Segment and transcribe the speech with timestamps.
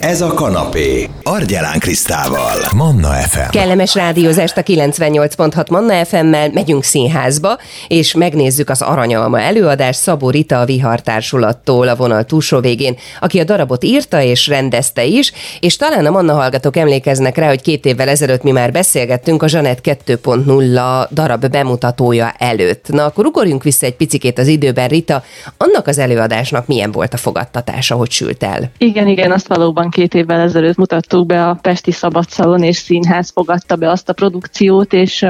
[0.00, 1.08] Ez a kanapé.
[1.22, 2.56] Argyelán Krisztával.
[2.76, 3.50] Manna FM.
[3.50, 7.58] Kellemes rádiózást a 98.6 Manna FM-mel, megyünk színházba,
[7.88, 13.40] és megnézzük az Aranyalma előadás Szabó Rita a Vihar Társulattól a vonal túlsó végén, aki
[13.40, 17.84] a darabot írta és rendezte is, és talán a Manna hallgatók emlékeznek rá, hogy két
[17.84, 22.88] évvel ezelőtt mi már beszélgettünk a Zsanett 2.0 darab bemutatója előtt.
[22.88, 25.22] Na akkor ugorjunk vissza egy picikét az időben, Rita,
[25.56, 28.70] annak az előadásnak milyen volt a fogadtatása, hogy sült el?
[28.78, 33.76] Igen, igen, azt valóban két évvel ezelőtt mutattuk be a Pesti Szabadszalon és Színház fogadta
[33.76, 35.22] be azt a produkciót, és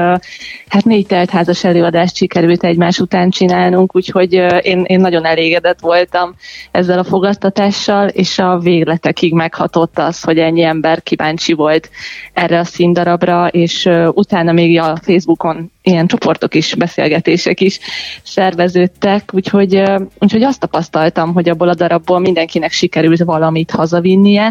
[0.67, 6.35] hát négy teltházas előadást sikerült egymás után csinálnunk, úgyhogy én, én nagyon elégedett voltam
[6.71, 11.89] ezzel a fogadtatással, és a végletekig meghatott az, hogy ennyi ember kíváncsi volt
[12.33, 17.79] erre a színdarabra, és utána még a Facebookon ilyen csoportok is, beszélgetések is
[18.23, 19.83] szerveződtek, úgyhogy,
[20.19, 24.50] úgyhogy azt tapasztaltam, hogy abból a darabból mindenkinek sikerült valamit hazavinnie,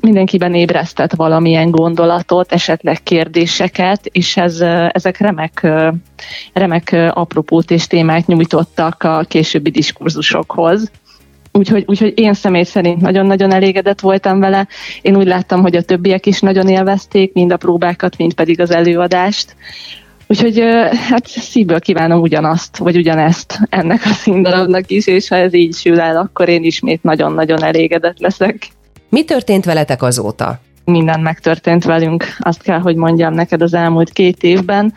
[0.00, 5.66] mindenkiben ébresztett valamilyen gondolatot, esetleg kérdéseket, és ez, ezek remek,
[6.52, 10.90] remek apropót és témát nyújtottak a későbbi diskurzusokhoz.
[11.52, 14.68] Úgyhogy, úgyhogy én személy szerint nagyon-nagyon elégedett voltam vele.
[15.02, 18.70] Én úgy láttam, hogy a többiek is nagyon élvezték, mind a próbákat, mind pedig az
[18.70, 19.56] előadást.
[20.26, 20.62] Úgyhogy
[21.08, 26.00] hát szívből kívánom ugyanazt, vagy ugyanezt ennek a színdarabnak is, és ha ez így sül
[26.00, 28.68] el, akkor én ismét nagyon-nagyon elégedett leszek.
[29.08, 30.60] Mi történt veletek azóta?
[30.84, 34.92] Minden megtörtént velünk, azt kell, hogy mondjam neked az elmúlt két évben.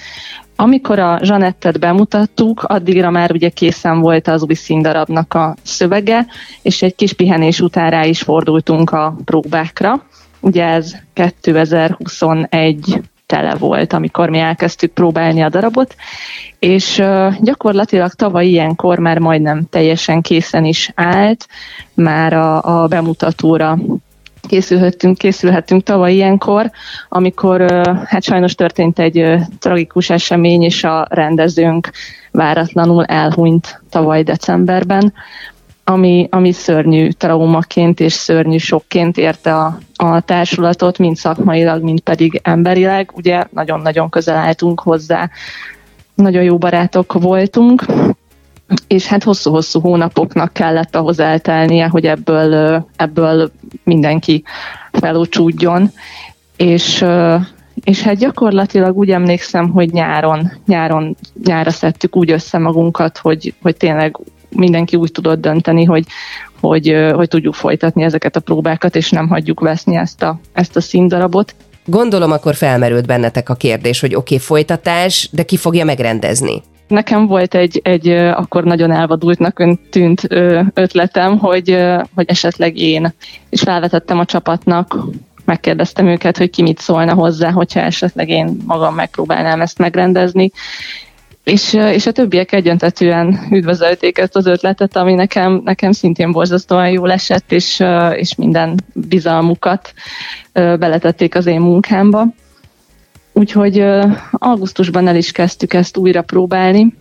[0.55, 6.25] Amikor a Zsanettet bemutattuk, addigra már ugye készen volt az új színdarabnak a szövege,
[6.61, 10.05] és egy kis pihenés után rá is fordultunk a próbákra.
[10.39, 15.95] Ugye ez 2021 tele volt, amikor mi elkezdtük próbálni a darabot,
[16.59, 17.03] és
[17.39, 21.48] gyakorlatilag tavaly ilyenkor már majdnem teljesen készen is állt,
[21.94, 23.78] már a, a bemutatóra
[24.48, 26.72] készülhettünk, készülhettünk tavaly ilyenkor,
[27.09, 31.89] amikor hát sajnos történt egy tragikus esemény, és a rendezőnk
[32.32, 35.14] váratlanul elhunyt tavaly decemberben,
[35.89, 42.39] ami, ami szörnyű traumaként és szörnyű sokként érte a, a társulatot, mind szakmailag, mind pedig
[42.43, 43.11] emberileg.
[43.15, 45.30] Ugye nagyon-nagyon közel álltunk hozzá,
[46.15, 47.86] nagyon jó barátok voltunk,
[48.87, 53.52] és hát hosszú-hosszú hónapoknak kellett ahhoz eltelnie, hogy ebből, ebből
[53.83, 54.43] mindenki
[54.92, 55.92] felúcsúdjon.
[56.58, 57.05] És,
[57.83, 63.77] és hát gyakorlatilag úgy emlékszem, hogy nyáron, nyáron nyára szedtük úgy össze magunkat, hogy, hogy
[63.77, 64.17] tényleg
[64.57, 66.03] mindenki úgy tudott dönteni, hogy,
[66.59, 70.81] hogy, hogy tudjuk folytatni ezeket a próbákat, és nem hagyjuk veszni ezt a, ezt a
[70.81, 71.55] színdarabot.
[71.85, 76.63] Gondolom akkor felmerült bennetek a kérdés, hogy oké, okay, folytatás, de ki fogja megrendezni?
[76.87, 80.27] Nekem volt egy, egy akkor nagyon elvadultnak tűnt
[80.73, 81.77] ötletem, hogy,
[82.15, 83.13] hogy esetleg én.
[83.49, 84.97] És felvetettem a csapatnak,
[85.45, 90.51] megkérdeztem őket, hogy ki mit szólna hozzá, hogyha esetleg én magam megpróbálnám ezt megrendezni,
[91.47, 97.11] és, és a többiek egyöntetően üdvözölték ezt az ötletet, ami nekem, nekem szintén borzasztóan jól
[97.11, 99.93] esett, és, és minden bizalmukat
[100.53, 102.25] beletették az én munkámba.
[103.33, 103.86] Úgyhogy
[104.31, 106.95] augusztusban el is kezdtük ezt újra próbálni.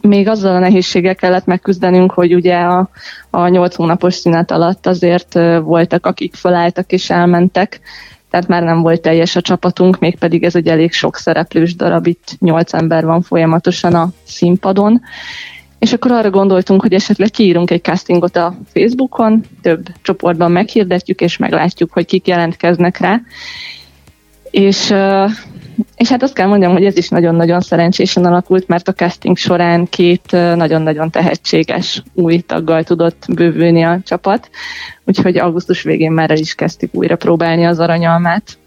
[0.00, 2.90] Még azzal a nehézséggel kellett megküzdenünk, hogy ugye a,
[3.30, 7.80] a 8 hónapos szünet alatt azért voltak, akik felálltak és elmentek,
[8.36, 12.36] tehát már nem volt teljes a csapatunk, mégpedig ez egy elég sok szereplős darab, itt
[12.38, 15.00] nyolc ember van folyamatosan a színpadon,
[15.78, 21.36] és akkor arra gondoltunk, hogy esetleg kiírunk egy castingot a Facebookon, több csoportban meghirdetjük, és
[21.36, 23.20] meglátjuk, hogy kik jelentkeznek rá.
[24.50, 24.94] És
[25.96, 29.86] és hát azt kell mondjam, hogy ez is nagyon-nagyon szerencsésen alakult, mert a casting során
[29.88, 34.50] két nagyon-nagyon tehetséges új taggal tudott bővülni a csapat,
[35.04, 38.58] úgyhogy augusztus végén már el is kezdtük újra próbálni az aranyalmát,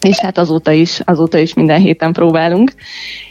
[0.00, 2.72] és hát azóta is, azóta is minden héten próbálunk,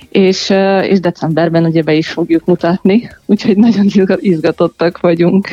[0.10, 3.88] és, és decemberben ugye be is fogjuk mutatni, úgyhogy nagyon
[4.20, 5.48] izgatottak vagyunk.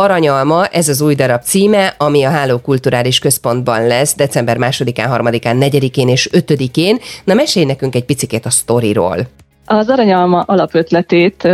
[0.00, 5.70] Aranyalma, ez az új darab címe, ami a Háló Kulturális Központban lesz december 2-án, 3-án,
[5.70, 6.98] 4-én és 5-én.
[7.24, 9.16] Na mesélj nekünk egy picit a sztoriról.
[9.64, 11.48] Az Aranyalma alapötletét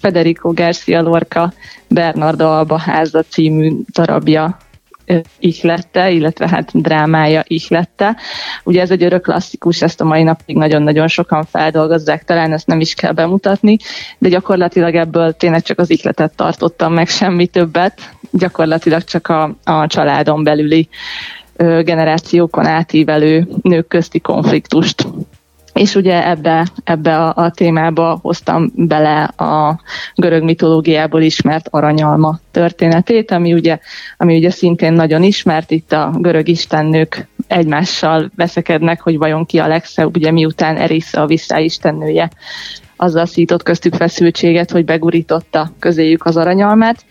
[0.00, 1.52] Federico Garcia Lorca
[1.88, 4.56] Bernardo Alba háza című darabja
[5.38, 8.16] ihlette, illetve hát drámája ihlette.
[8.64, 12.80] Ugye ez egy örök klasszikus, ezt a mai napig nagyon-nagyon sokan feldolgozzák, talán ezt nem
[12.80, 13.76] is kell bemutatni,
[14.18, 18.00] de gyakorlatilag ebből tényleg csak az ihletet tartottam meg, semmi többet,
[18.30, 20.88] gyakorlatilag csak a, a családon belüli
[21.56, 25.06] generációkon átívelő nők közti konfliktust
[25.74, 29.80] és ugye ebbe, ebbe a, a témába hoztam bele a
[30.14, 33.78] görög mitológiából ismert aranyalma történetét, ami ugye,
[34.16, 39.66] ami ugye szintén nagyon ismert, itt a görög istennők egymással veszekednek, hogy vajon ki a
[39.66, 42.30] legszebb, ugye miután Erisza a vissza istennője
[42.96, 47.04] azzal szított köztük feszültséget, hogy begurította közéjük az aranyalmát,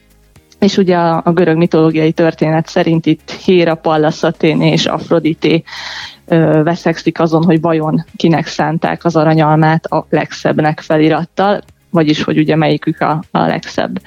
[0.59, 5.63] és ugye a, a görög mitológiai történet szerint itt Héra, Pallas Athéné és Afrodité
[6.63, 13.01] veszekszik azon, hogy vajon kinek szánták az aranyalmát a legszebbnek felirattal, vagyis hogy ugye melyikük
[13.01, 14.01] a, a legszebb.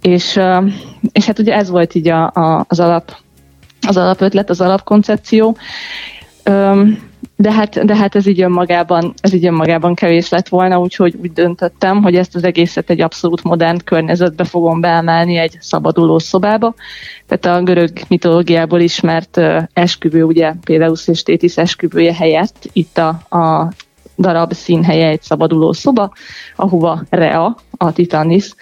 [0.00, 0.40] És,
[1.12, 3.16] és hát ugye ez volt így a, a, az alap
[3.86, 5.56] az alapötlet, az alapkoncepció.
[6.42, 6.82] Ö,
[7.36, 11.32] de hát, de hát ez így önmagában, ez így önmagában kevés lett volna, úgyhogy úgy
[11.32, 16.74] döntöttem, hogy ezt az egészet egy abszolút modern környezetbe fogom beemelni egy szabaduló szobába.
[17.26, 19.40] Tehát a görög mitológiából ismert
[19.72, 23.72] esküvő, ugye Péleusz és Tétis esküvője helyett itt a, a
[24.18, 26.12] darab színhelye egy szabaduló szoba,
[26.56, 28.54] ahova Rea, a Titanis,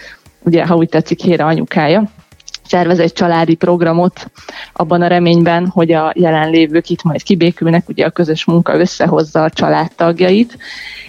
[0.43, 2.09] ugye ha úgy tetszik, Héra anyukája,
[2.65, 4.31] szervez egy családi programot
[4.73, 9.49] abban a reményben, hogy a jelenlévők itt majd kibékülnek, ugye a közös munka összehozza a
[9.49, 10.57] családtagjait.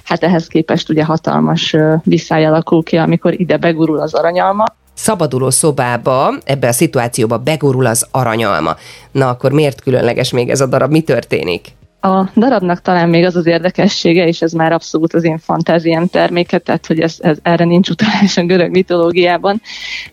[0.04, 4.64] Hát ehhez képest ugye hatalmas visszáj alakul ki, amikor ide begurul az aranyalma,
[4.94, 8.76] szabaduló szobába, ebbe a szituációba begurul az aranyalma.
[9.12, 10.90] Na akkor miért különleges még ez a darab?
[10.90, 11.74] Mi történik?
[12.06, 16.58] A darabnak talán még az az érdekessége, és ez már abszolút az én fantáziám terméke,
[16.58, 19.60] tehát hogy ez, ez, erre nincs utalás a görög mitológiában,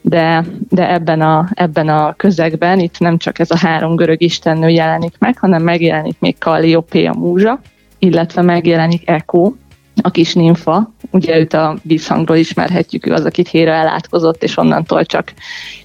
[0.02, 4.70] de, de ebben, a, ebben a közegben itt nem csak ez a három görög istennő
[4.70, 7.60] jelenik meg, hanem megjelenik még Kalliope a múzsa,
[8.00, 9.54] illetve megjelenik Eko,
[10.02, 15.06] a kis nimfa, ugye őt a vízhangról ismerhetjük, ő az, akit Héra elátkozott, és onnantól
[15.06, 15.34] csak,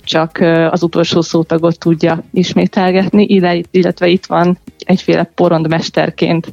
[0.05, 0.39] csak
[0.71, 3.25] az utolsó szótagot tudja ismételgetni,
[3.71, 6.53] illetve itt van egyféle porondmesterként,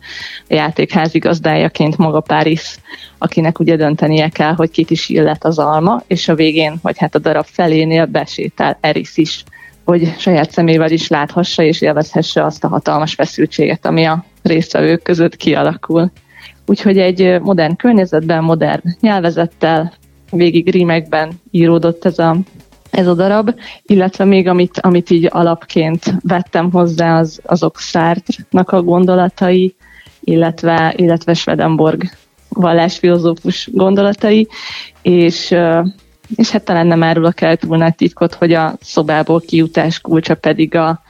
[0.49, 2.75] a játék házigazdájaként maga Páris,
[3.17, 7.15] akinek ugye döntenie kell, hogy kit is illet az alma, és a végén, vagy hát
[7.15, 9.43] a darab felénél besétál Eris is,
[9.83, 15.35] hogy saját szemével is láthassa és élvezhesse azt a hatalmas feszültséget, ami a résztvevők között
[15.35, 16.11] kialakul.
[16.65, 19.93] Úgyhogy egy modern környezetben, modern nyelvezettel,
[20.31, 22.37] végig rímekben íródott ez a,
[22.91, 28.81] ez a darab, illetve még amit, amit így alapként vettem hozzá, az, azok Szártnak a
[28.81, 29.75] gondolatai,
[30.19, 32.03] illetve, illetve Swedenborg
[32.49, 34.47] vallásfilozófus gondolatai,
[35.01, 35.55] és,
[36.35, 40.75] és hát talán nem árulok el túl nagy titkot, hogy a szobából kijutás kulcsa pedig
[40.75, 41.01] a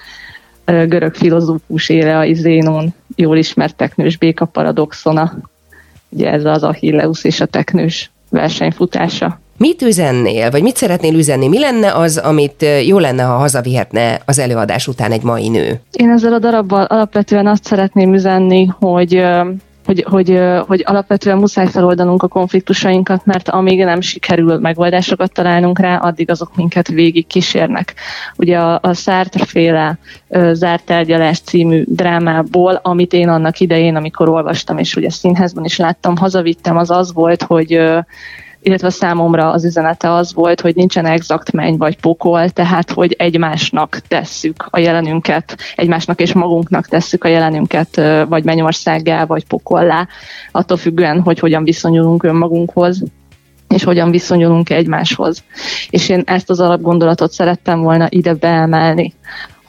[0.65, 5.33] görög filozófus a Zénon jól ismert teknős béka paradoxona.
[6.09, 9.39] Ugye ez az Achilleus és a teknős versenyfutása.
[9.57, 11.47] Mit üzennél, vagy mit szeretnél üzenni?
[11.47, 15.79] Mi lenne az, amit jó lenne, ha hazavihetne az előadás után egy mai nő?
[15.91, 19.23] Én ezzel a darabbal alapvetően azt szeretném üzenni, hogy
[19.85, 25.97] hogy, hogy, hogy alapvetően muszáj feloldanunk a konfliktusainkat, mert amíg nem sikerül megoldásokat találnunk rá,
[25.97, 27.93] addig azok minket végig kísérnek.
[28.35, 29.97] Ugye a, a Sartre-féle
[30.51, 36.17] Zárt tárgyalás című drámából, amit én annak idején, amikor olvastam, és ugye színházban is láttam,
[36.17, 37.79] hazavittem, az az volt, hogy
[38.65, 43.99] illetve számomra az üzenete az volt, hogy nincsen exakt menny vagy pokol, tehát hogy egymásnak
[44.07, 50.07] tesszük a jelenünket, egymásnak és magunknak tesszük a jelenünket, vagy mennyországgá, vagy pokollá,
[50.51, 53.03] attól függően, hogy hogyan viszonyulunk önmagunkhoz
[53.67, 55.43] és hogyan viszonyulunk egymáshoz.
[55.89, 59.13] És én ezt az alapgondolatot szerettem volna ide beemelni,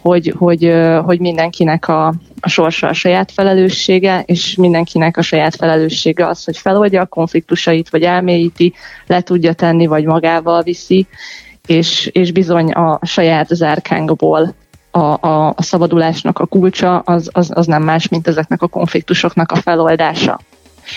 [0.07, 0.73] hogy, hogy,
[1.05, 6.57] hogy mindenkinek a, a sorsa a saját felelőssége, és mindenkinek a saját felelőssége az, hogy
[6.57, 8.75] feloldja a konfliktusait, vagy elmélyíti,
[9.07, 11.07] le tudja tenni, vagy magával viszi,
[11.67, 14.55] és, és bizony a saját zárkánkból
[14.91, 19.53] a, a, a szabadulásnak a kulcsa az, az, az nem más, mint ezeknek a konfliktusoknak
[19.53, 20.41] a feloldása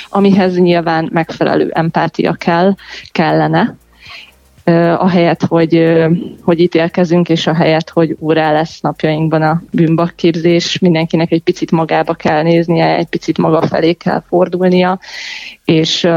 [0.09, 2.75] amihez nyilván megfelelő empátia kell,
[3.11, 3.75] kellene,
[4.97, 5.93] ahelyett, hogy,
[6.41, 12.41] hogy ítélkezünk, és ahelyett, hogy órá lesz napjainkban a bűnbakképzés, mindenkinek egy picit magába kell
[12.41, 14.99] néznie, egy picit maga felé kell fordulnia,
[15.65, 16.07] és,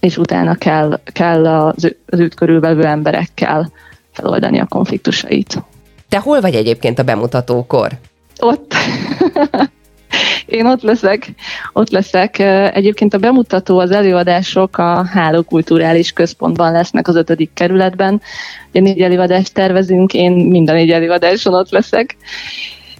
[0.00, 3.72] és utána kell, kell az, az őt körülvevő emberekkel
[4.12, 5.62] feloldani a konfliktusait.
[6.08, 7.90] Te hol vagy egyébként a bemutatókor?
[8.38, 8.74] Ott.
[10.46, 11.28] Én ott leszek,
[11.72, 12.38] ott leszek.
[12.74, 18.20] Egyébként a bemutató, az előadások a Háló Kulturális Központban lesznek az ötödik kerületben.
[18.70, 22.16] Ugye négy előadást tervezünk, én minden négy előadáson ott leszek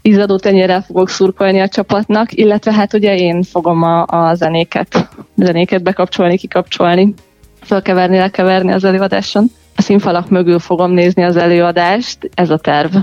[0.07, 5.83] izadó tenyérrel fogok szurkolni a csapatnak, illetve hát ugye én fogom a, a zenéket, zenéket
[5.83, 7.15] bekapcsolni, kikapcsolni,
[7.61, 9.51] felkeverni, lekeverni az előadáson.
[9.77, 12.97] A színfalak mögül fogom nézni az előadást, ez a terv.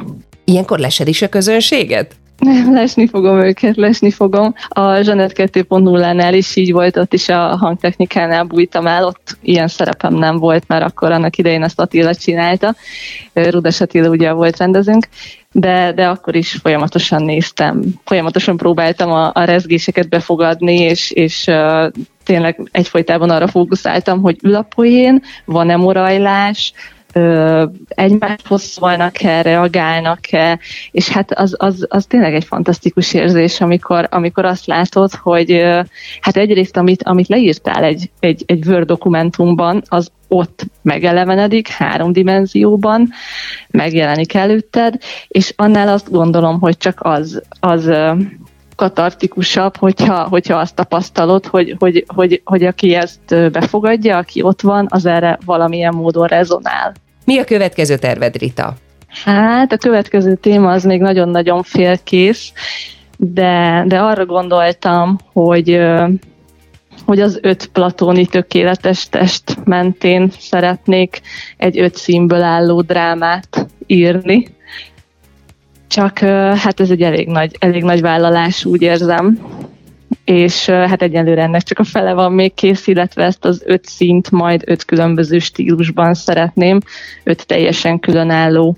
[0.44, 2.16] Ilyenkor lesed is a közönséget?
[2.72, 4.54] Lesni fogom őket, lesni fogom.
[4.68, 10.14] A Zsanet 2.0-nál is így volt, ott is a hangtechnikánál bújtam el, ott ilyen szerepem
[10.14, 12.76] nem volt, mert akkor annak idején ezt Attila csinálta.
[13.34, 15.08] Rudas Attila ugye volt rendezőnk,
[15.52, 21.92] de, de akkor is folyamatosan néztem, folyamatosan próbáltam a, a rezgéseket befogadni, és, és uh,
[22.24, 26.74] tényleg egyfolytában arra fókuszáltam, hogy ül a poén, van-e morajlás,
[27.88, 30.60] egymáshoz szólnak-e, reagálnak-e,
[30.92, 35.62] és hát az, az, az tényleg egy fantasztikus érzés, amikor, amikor azt látod, hogy
[36.22, 43.10] hát egyrészt, amit, amit leírtál egy, egy, egy Word dokumentumban, az ott megelevenedik három dimenzióban,
[43.70, 47.92] megjelenik előtted, és annál azt gondolom, hogy csak az, az
[48.76, 54.88] katartikusabb, hogyha, hogyha azt tapasztalod, hogy, hogy, hogy, hogy aki ezt befogadja, aki ott van,
[54.90, 56.94] az erre valamilyen módon rezonál.
[57.26, 58.74] Mi a következő terved, Rita?
[59.24, 62.52] Hát a következő téma az még nagyon-nagyon félkész,
[63.18, 65.80] de, de arra gondoltam, hogy
[67.06, 71.22] hogy az öt platóni tökéletes test mentén szeretnék
[71.58, 74.48] egy öt színből álló drámát írni.
[75.94, 76.20] Csak
[76.58, 79.40] hát ez egy elég nagy, elég nagy vállalás, úgy érzem
[80.26, 84.32] és hát egyelőre ennek csak a fele van még kész, illetve ezt az öt szint
[84.32, 86.80] majd öt különböző stílusban szeretném,
[87.24, 88.78] öt teljesen különálló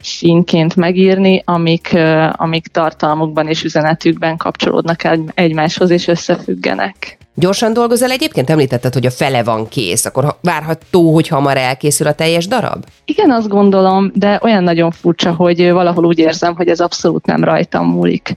[0.00, 1.96] színként megírni, amik,
[2.32, 5.00] amik tartalmukban és üzenetükben kapcsolódnak
[5.34, 7.18] egymáshoz és összefüggenek.
[7.36, 8.50] Gyorsan dolgozol egyébként?
[8.50, 12.84] Említetted, hogy a fele van kész, akkor várható, hogy hamar elkészül a teljes darab?
[13.04, 17.44] Igen, azt gondolom, de olyan nagyon furcsa, hogy valahol úgy érzem, hogy ez abszolút nem
[17.44, 18.34] rajtam múlik.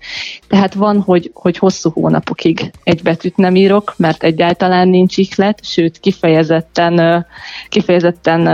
[0.48, 6.00] Tehát van, hogy, hogy hosszú hónapokig egy betűt nem írok, mert egyáltalán nincs ihlet, sőt
[6.00, 7.26] kifejezetten,
[7.70, 8.48] kifejezetten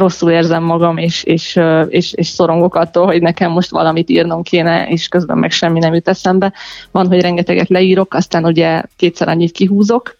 [0.00, 4.88] rosszul érzem magam, és, és, és, és szorongok attól, hogy nekem most valamit írnom kéne,
[4.88, 6.52] és közben meg semmi nem jut eszembe.
[6.90, 10.18] Van, hogy rengeteget leírok, aztán ugye kétszer annyit kihúzok,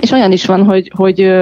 [0.00, 1.32] és olyan is van, hogy, hogy,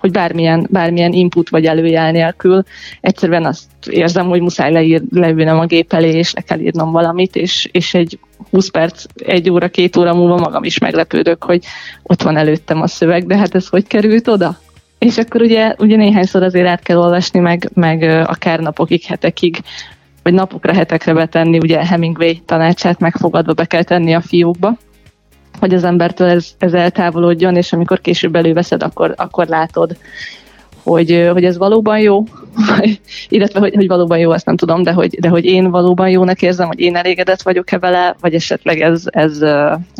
[0.00, 2.62] hogy bármilyen, bármilyen input vagy előjel nélkül
[3.00, 7.36] egyszerűen azt érzem, hogy muszáj leír, leülnem a gép elé, és le kell írnom valamit,
[7.36, 8.18] és, és egy
[8.50, 11.64] 20 perc, egy óra, két óra múlva magam is meglepődök, hogy
[12.02, 14.58] ott van előttem a szöveg, de hát ez hogy került oda?
[15.00, 19.60] És akkor ugye, ugye néhányszor azért át kell olvasni, meg, meg akár napokig, hetekig,
[20.22, 24.76] vagy napokra, hetekre betenni, ugye Hemingway tanácsát megfogadva be kell tenni a fiókba,
[25.58, 29.96] hogy az embertől ez, ez eltávolodjon, és amikor később előveszed, akkor, akkor látod,
[30.82, 32.24] hogy, hogy ez valóban jó,
[33.28, 36.42] illetve hogy, hogy valóban jó, azt nem tudom, de hogy, de hogy én valóban jónak
[36.42, 39.38] érzem, hogy én elégedett vagyok-e vele, vagy esetleg ez, ez,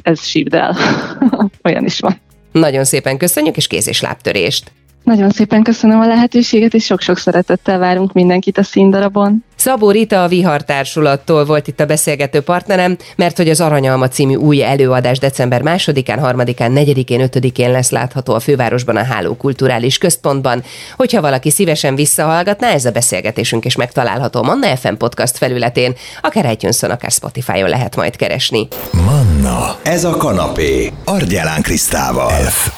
[0.03, 0.77] ez sívd el.
[1.65, 2.17] Olyan is van.
[2.53, 4.73] Nagyon szépen köszönjük, és kéz és lábtörést!
[5.05, 9.45] Nagyon szépen köszönöm a lehetőséget, és sok-sok szeretettel várunk mindenkit a színdarabon.
[9.57, 14.35] Szabó Rita a Vihar Társulattól volt itt a beszélgető partnerem, mert hogy az Aranyalma című
[14.35, 20.63] új előadás december 2-án, 3-án, 4-én, 5-én lesz látható a fővárosban a Háló Kulturális Központban.
[20.97, 26.83] Hogyha valaki szívesen visszahallgatná, ez a beszélgetésünk is megtalálható Manna FM podcast felületén, akár itunes
[26.83, 28.69] akár Spotify-on lehet majd keresni.
[28.93, 32.31] Manna, ez a kanapé, Argyelán Krisztával.
[32.31, 32.69] F